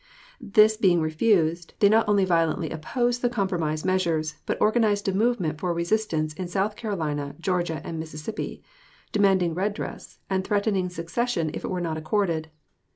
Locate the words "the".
3.21-3.29